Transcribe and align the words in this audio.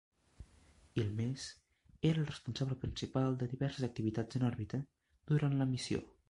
Hilmers 0.95 1.43
era 2.01 2.19
el 2.21 2.25
responsable 2.29 2.79
principal 2.85 3.37
de 3.43 3.49
diverses 3.53 3.87
activitats 3.89 4.41
en 4.41 4.49
òrbita 4.49 4.81
durant 5.35 5.59
la 5.61 5.71
missió. 5.77 6.05